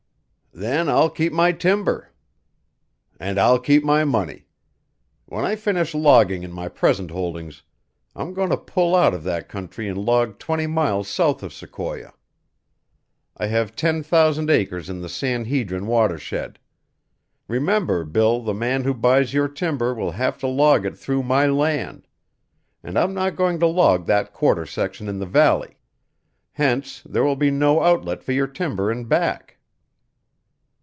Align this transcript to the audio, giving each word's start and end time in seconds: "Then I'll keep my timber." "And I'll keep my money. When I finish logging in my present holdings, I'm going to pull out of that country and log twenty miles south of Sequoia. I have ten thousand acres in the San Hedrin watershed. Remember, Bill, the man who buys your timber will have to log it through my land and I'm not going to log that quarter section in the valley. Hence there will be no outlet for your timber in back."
"Then 0.53 0.89
I'll 0.89 1.09
keep 1.09 1.31
my 1.31 1.53
timber." 1.53 2.11
"And 3.21 3.39
I'll 3.39 3.57
keep 3.57 3.85
my 3.85 4.03
money. 4.03 4.47
When 5.25 5.45
I 5.45 5.55
finish 5.55 5.95
logging 5.95 6.43
in 6.43 6.51
my 6.51 6.67
present 6.67 7.09
holdings, 7.09 7.63
I'm 8.17 8.33
going 8.33 8.49
to 8.49 8.57
pull 8.57 8.93
out 8.93 9.13
of 9.13 9.23
that 9.23 9.47
country 9.47 9.87
and 9.87 9.97
log 9.97 10.39
twenty 10.39 10.67
miles 10.67 11.07
south 11.07 11.41
of 11.41 11.53
Sequoia. 11.53 12.13
I 13.37 13.47
have 13.47 13.77
ten 13.77 14.03
thousand 14.03 14.49
acres 14.49 14.89
in 14.89 14.99
the 14.99 15.07
San 15.07 15.45
Hedrin 15.45 15.87
watershed. 15.87 16.59
Remember, 17.47 18.03
Bill, 18.03 18.41
the 18.41 18.53
man 18.53 18.83
who 18.83 18.93
buys 18.93 19.33
your 19.33 19.47
timber 19.47 19.93
will 19.93 20.11
have 20.11 20.37
to 20.39 20.47
log 20.47 20.85
it 20.85 20.97
through 20.97 21.23
my 21.23 21.45
land 21.47 22.09
and 22.83 22.99
I'm 22.99 23.13
not 23.13 23.37
going 23.37 23.57
to 23.61 23.67
log 23.67 24.05
that 24.07 24.33
quarter 24.33 24.65
section 24.65 25.07
in 25.07 25.19
the 25.19 25.25
valley. 25.25 25.77
Hence 26.51 27.01
there 27.03 27.23
will 27.23 27.37
be 27.37 27.51
no 27.51 27.81
outlet 27.81 28.21
for 28.21 28.33
your 28.33 28.47
timber 28.47 28.91
in 28.91 29.05
back." 29.05 29.57